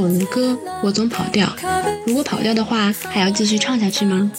[0.00, 1.54] 我如歌，我总跑调。
[2.06, 4.32] 如果跑调的话，还要继续唱下去吗？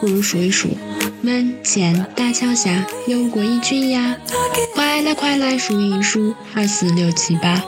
[0.00, 0.68] 不如数一数，
[1.20, 4.16] 门前大桥下有过一句呀，
[4.76, 7.60] 快来快来数一数，二四六七八。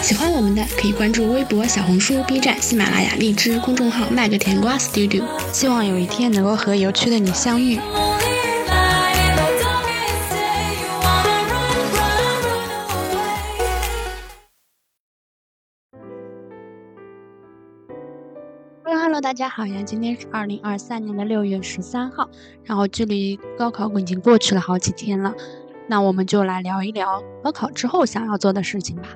[0.00, 5.22] 喜欢我们的可以关注微博、小红书、B 站、喜马拉雅、荔枝公众号“卖个甜瓜 Studio”。
[5.52, 7.78] 希望有一天能够和有趣的你相遇。
[19.10, 19.82] Hello，大家好呀！
[19.82, 22.30] 今天是二零二三年的六月十三号，
[22.62, 25.34] 然后距离高考已经过去了好几天了，
[25.88, 29.08] 那我们就来聊一聊高考之后想要做的事情吧。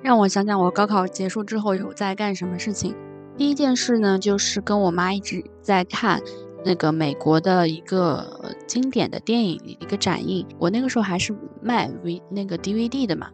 [0.00, 2.94] 让我想想，我高考结束之后有在干什么事情。
[3.36, 6.22] 第一件事呢，就是跟我妈一直在看
[6.64, 10.46] 那个美国的一个经典的电影一个展映。
[10.56, 13.28] 我那个时候还是卖 V 那个 DVD 的嘛，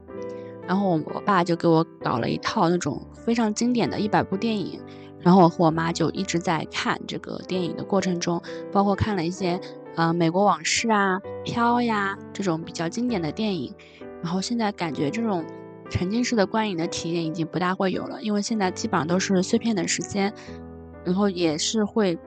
[0.68, 4.80] 然后我爸就给我搞了一套那种非常经典的一百部电影，
[5.18, 9.58] 然后我和我妈就一直在看这个电影的过程中，包括看了一些
[9.96, 13.74] 呃美国往事啊、飘呀这种比较经典的电影，
[14.22, 15.44] 然后现在感觉这种。
[15.90, 20.30] 沉浸式的观影的体验已经不大会有了，因为现在基本上都是碎片的时间，
[21.02, 22.18] 然后也是会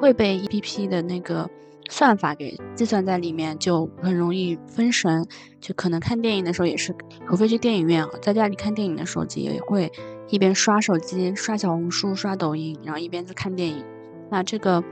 [0.00, 1.50] 会被 A P P 的那个
[1.88, 5.26] 算法给计算在里面，就很容易分神。
[5.60, 6.94] 就可能看电影的时候也是，
[7.28, 9.90] 除非去电影院，在家里看电影的时候也会
[10.28, 13.84] 一边刷手机、刷小红书、刷抖音，然后一边在看电影。
[14.30, 14.84] 那这个，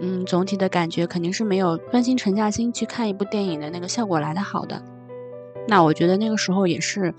[0.00, 4.82] 嗯，总体的感觉肯定是没有专心沉下心去看一部电影的那个效果来的好的。
[5.68, 7.12] 那我觉得那个时候也是，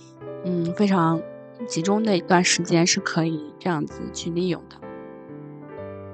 [0.44, 1.22] 嗯，非常
[1.68, 4.87] 集中的一段时间是可以这样子去利用的。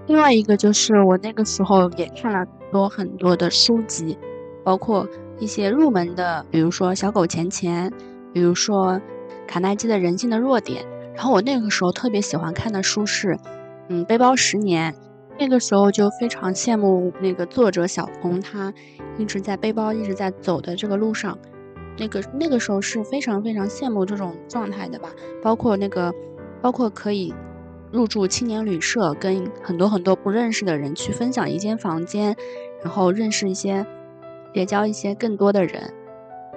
[0.07, 4.17] 另外一个就是我那个时候也看了很多很多的书籍，
[4.63, 5.07] 包括
[5.39, 7.89] 一些入门的，比如说《小狗钱钱》，
[8.33, 8.99] 比如说
[9.47, 10.83] 卡耐基的《人性的弱点》。
[11.15, 13.37] 然后我那个时候特别喜欢看的书是，
[13.87, 14.91] 嗯，《背包十年》。
[15.39, 18.73] 那个时候就非常羡慕那个作者小鹏，他
[19.17, 21.37] 一直在背包一直在走的这个路上。
[21.97, 25.09] 那个那个时候是非常非常羡慕这种状态的吧，
[25.41, 26.11] 包括那个，
[26.61, 27.33] 包括可以
[27.93, 32.35] 入住青年旅社，跟很多很多不认识的人去分享一间房间，
[32.81, 33.85] 然后认识一些，
[34.51, 35.93] 结交一些更多的人，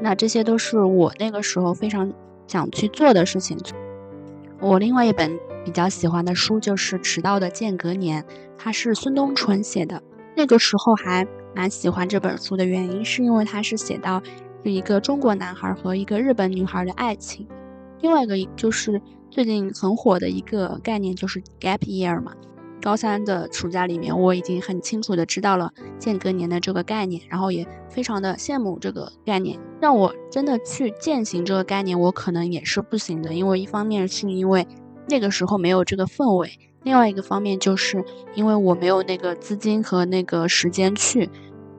[0.00, 2.10] 那这些都是我那个时候非常
[2.47, 3.58] 想去做的事情。
[4.60, 8.22] 我另外一本比较喜欢的书就是《迟到的间隔年》，
[8.56, 10.03] 它是孙东纯写的。
[10.34, 14.22] 那个时候还蛮喜欢这本书的原因，是因为它是写到。
[14.64, 17.47] 是一个中国男孩和一个日本女孩的爱情，
[18.00, 19.00] 另外一个就是
[19.31, 22.32] 最近很火的一个概念就是 gap year 嘛。
[22.82, 29.59] 高三的暑假里面，我已经很清楚的知道了间隔年的这个概念，然后也非常的羡慕这个概念。
[29.81, 34.66] 让我真的去践行这个概念，我可能也是不行的，因为一方面是因为
[35.09, 36.50] 那个时候没有这个氛围，
[36.84, 38.04] 另外一个方面就是
[38.34, 41.28] 因为我没有那个资金和那个时间去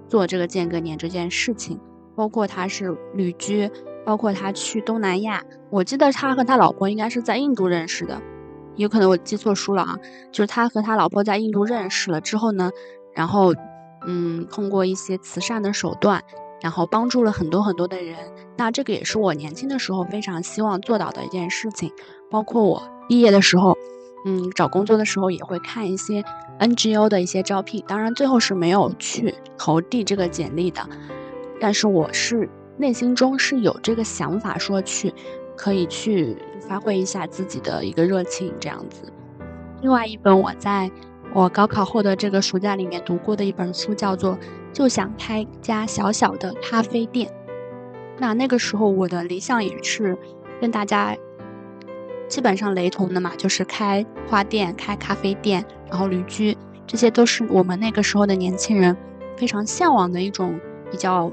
[0.10, 1.80] 做这个间隔年这件事情。
[2.16, 3.70] 包括他是旅居，
[4.08, 5.44] 包括他去东南亚。
[5.70, 8.22] 我记得他和他老婆应该是在印度认识的，
[8.78, 9.98] 有可能我记错书了啊。
[10.32, 12.72] 就是他和他老婆在印度认识了之后呢，
[13.14, 13.54] 然后，
[14.08, 16.24] 嗯，通过一些慈善的手段，
[16.62, 18.16] 然后帮助了很多很多的人。
[18.56, 21.92] 那这个也是我年轻的时候非常希望做到的一件事情。
[22.32, 23.78] 包括我毕业的时候，
[24.26, 26.24] 嗯，找工作的时候也会看一些
[26.60, 30.88] NGO 的一些招聘，当然最后是没有去投递这个简历的。
[31.60, 35.12] 但是我是内心中是有这个想法，说去
[35.56, 39.12] 可以去发挥一下自己的一个热情这样子。
[39.82, 40.90] 另外一本我在
[41.34, 44.34] 我高考后的这个暑假里面读过的一本书叫做
[44.72, 47.28] 《就想开家小小的咖啡店》。
[48.20, 50.16] 那那个时候我的理想也是
[50.62, 51.18] 跟大家
[52.28, 56.56] 基本上雷同的嘛，就是开花店、开咖啡店，然后旅居，
[56.86, 58.96] 这些都是我们那个时候的年轻人
[59.36, 60.60] 非常向往的一种
[60.92, 61.32] 比较。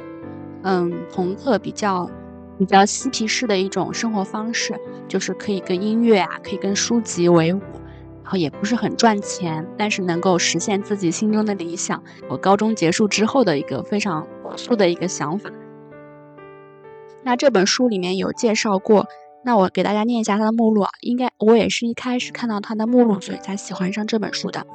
[0.64, 2.10] 嗯，朋克比较
[2.58, 4.74] 比较嬉皮士的一种生活方式，
[5.06, 7.58] 就是可以跟音乐啊，可以跟书籍为伍，
[8.22, 12.02] 然后也不是很赚钱，但是能够实现自己心中的理想。
[12.28, 15.50] 我高中结束之后的一个非常朴素的一个想法。
[17.22, 19.06] 那这本书里面有介绍过，
[19.44, 20.90] 那我给大家念一下它的目录啊。
[21.02, 24.66] 应该我也是一开始看到它的目录，所以才喜欢上这本书的。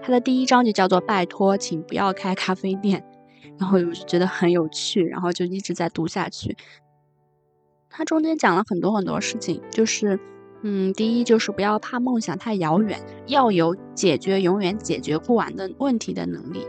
[0.00, 3.04] 它的第一章就叫做“拜托，请不要开咖啡店”。
[3.58, 6.56] 然后我就觉得很有趣，然后就一直在读下去。
[7.90, 10.18] 它中间讲了很多很多事情，就是，
[10.62, 16.66] 嗯，第一就是不要怕梦想太遥远，要有解决永远解决不完的问题的能力。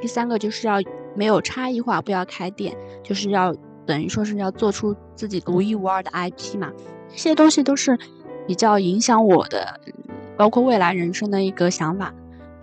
[0.00, 0.78] 第三个就是要
[1.14, 3.54] 没有差异化，不要开店，就是要
[3.86, 6.72] 等于说是要做出自己独一无二的 IP 嘛，
[7.08, 7.98] 这些东西都是
[8.46, 9.80] 比较影响我的，
[10.36, 12.12] 包括未来人生的一个想法，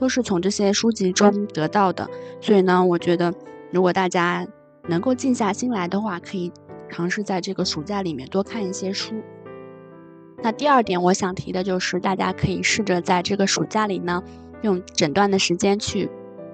[0.02, 2.10] 都是从这些书籍中得到的。
[2.42, 3.32] 所以呢，我觉得
[3.72, 4.48] 如果大家
[4.88, 6.52] 能够静下心来的话，可以
[6.90, 9.14] 尝试在这个暑假里面多看一些书。
[10.42, 14.24] 那第二点，我想提的就是，大家可以试着在这个暑假里呢，
[14.64, 16.10] 用整段的时间去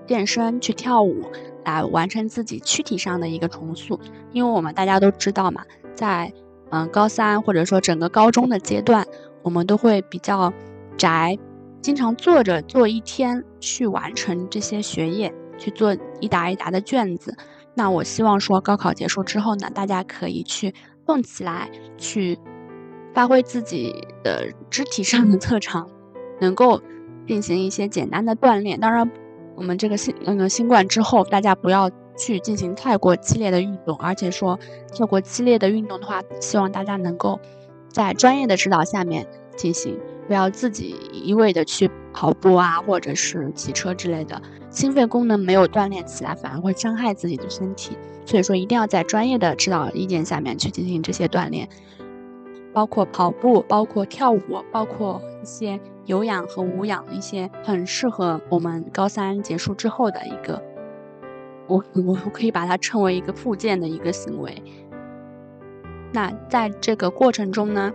[0.05, 1.23] 健身、去跳舞，
[1.63, 3.97] 来完成自己躯体上的一个重塑。
[4.33, 6.33] 因为我们大家都知道嘛，在
[6.69, 9.07] 嗯高三或者说整个高中的阶段，
[9.41, 10.51] 我们都会比较
[10.97, 11.39] 宅，
[11.87, 17.33] 经常坐着做一天去完成这些学业，去做一沓一沓的卷子。
[17.75, 20.75] 那我希望说，高考结束之后呢，大家可以去
[21.05, 22.37] 动起来，去。
[23.13, 25.89] 发挥自己的肢体上的特长，
[26.41, 26.81] 能够
[27.25, 28.77] 进行一些简单的锻炼。
[28.77, 29.09] 当然，
[29.55, 34.59] 我们这个新那个新冠之后，大家不要去进行太过激烈的运动，而且说
[34.93, 37.39] 太过激烈的运动的话，希望大家能够
[37.87, 39.25] 在专业的指导下面
[39.55, 39.97] 进行，
[40.27, 47.97] 不要自己一味的去跑步啊，或者是骑车之类的，心肺功能没有锻炼起来，反而会伤害自己的身体。
[48.25, 51.69] 所以说，一定要在专业的指导意见下面去进行这些锻炼。
[52.73, 54.39] 包括跑步，包括跳舞，
[54.71, 60.61] 包括一些有氧和无氧一些很适合我们高三结束之后的一个，
[61.67, 64.61] 我我可以把它称为一个复健的一个行为。
[66.13, 67.91] 那在这个过程中呢，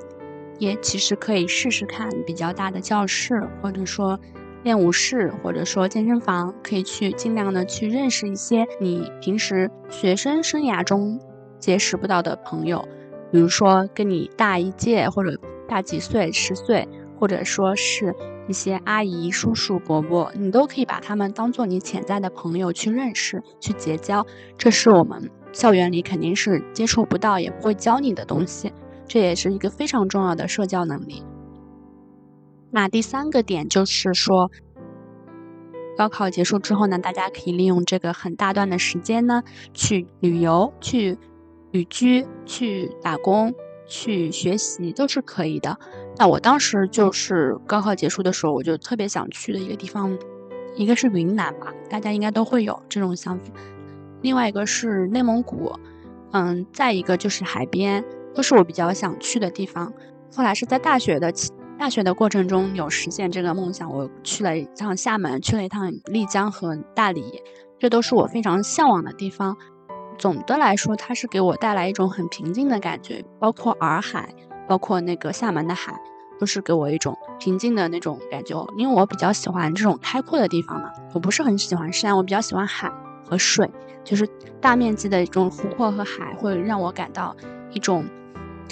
[0.62, 4.16] 也其实可以试试看比较大的教室，或者说
[4.62, 11.18] 练舞室，或者说健身房，可以去尽量的去认识一些你平时学生生涯中
[11.58, 12.86] 结识不到的朋友。
[13.32, 15.36] 比如说跟你大一届或者
[15.66, 16.86] 大几岁十岁，
[17.18, 18.14] 或者说是
[18.46, 24.24] 一些阿姨、叔叔、伯伯，你都可以把他们当做你潜在的朋友去认识、去结交。
[24.56, 28.72] 这是我们校园里肯定是接触不到，也不会教你的东西。
[29.06, 31.22] 这也是一个非常重要的社交能力。
[32.70, 34.50] 那第三个点就是说，
[35.96, 39.42] 高考结束之后呢，大家可以利用这个很大段的时间呢，
[39.74, 41.18] 去旅游去。
[41.72, 43.54] 旅居、去打工、
[43.86, 45.78] 去学习都是可以的。
[46.18, 50.14] 那我当时就是高考结束的时候，我就特别想去的一个地方，
[50.76, 53.54] 一个是云南吧，大家应该都会有这种想法。
[54.20, 55.72] 另外一个是内蒙古，
[56.32, 59.92] 嗯，再一个就是海边，都是我比较想去的地方。
[60.34, 61.32] 后来是在大学的
[61.78, 67.42] 大学的过程中有实现这个梦想，我去了一趟厦门，去了一趟丽江和大理，
[67.78, 69.56] 这都是我非常向往的地方。
[70.18, 74.32] 总的来说，它是给我带来一种很平静的感觉，包括洱海，
[74.68, 75.94] 包括那个厦门的海，
[76.38, 78.64] 都是给我一种平静的那种感觉。
[78.76, 82.92] 因为我比较喜欢这种开阔的地方嘛，我不是很喜欢山，我比较喜欢海
[83.28, 83.68] 和水，
[84.04, 84.26] 就是
[84.60, 87.34] 大面积的一种湖泊和海，会让我感到
[87.72, 88.04] 一种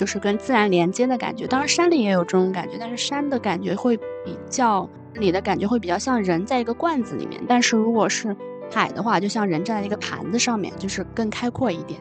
[0.00, 1.47] 就是跟自然连接的感觉。
[1.47, 7.38] 当然，山里也有这种感觉，但是山的感觉会比较，你的感觉会比较像人在一个罐子里面。
[7.47, 8.35] 但是如果是
[8.73, 12.00] 海的话，就像人站在一个盘子上面，就是更开阔一点。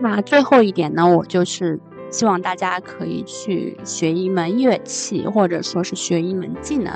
[0.00, 1.80] 那最后一点呢，我就是
[2.12, 6.94] 希望大家可以去学一门乐器，或者说是学一门技能。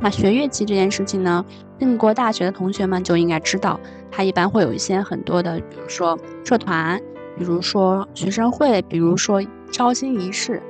[0.00, 1.46] 那学乐器这件事情呢，
[1.78, 3.78] 进过大学的同学们就应该知道，
[4.10, 7.00] 它一般会有一些很多的，比如说社团，
[7.36, 10.62] 比如说学生会，比如说招新仪式，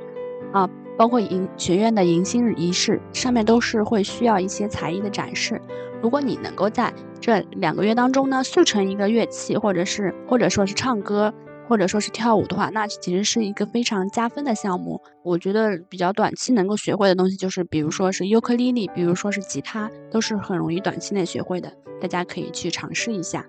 [0.51, 5.61] 啊，包括迎学院的迎新仪式，上面都是会需要一些才艺的展示。
[6.01, 11.33] 如果你能够在这两个月当中呢，速成一个乐器，或者是或者说是唱歌，
[11.67, 15.01] 或者说是跳舞的话，那其实是一个非常加分的项目。
[15.23, 23.43] 我觉得比较短期能够学会的东西，就是比如说是尤克里里，比如说是吉他，都是很容易短期内学会的，大家可以去尝试一下。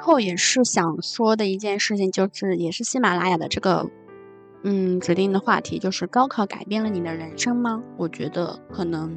[0.00, 3.86] 最后也是想说的一件事情，就是也是喜马拉雅的这个
[4.64, 7.82] 嗯指定的话题，就是高考改变了你的人生吗？
[7.98, 9.14] 我觉得可能。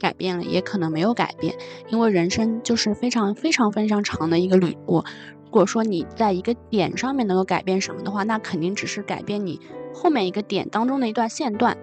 [0.00, 1.54] 改变了，也可能没有改变，
[1.88, 5.04] 因为人生就是非常非常非常长的一个旅途。
[5.44, 9.60] 如果说你在一个点上面能够改变什么的话，那肯定只是改变你
[9.94, 11.76] 后面一个点当中的一段线段。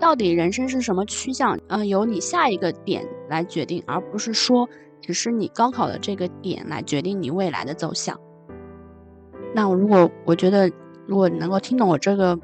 [0.00, 1.56] 到底人生是什么趋向？
[1.68, 4.68] 嗯，由你下一个点来决定，而不是说
[5.02, 8.18] 只是你高考的这个点来决定你未来的走向。
[9.54, 10.70] 那如果我觉得，
[11.06, 12.38] 如果能够听懂我这个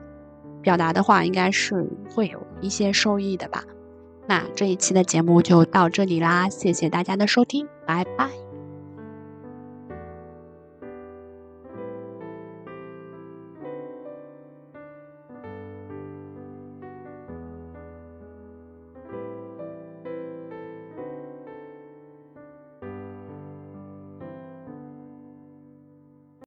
[0.60, 3.64] 表达的话，应该是会有一些收益的吧。
[4.26, 8.47] 那这一期的节目就到这里啦，谢谢大家的收听，拜拜。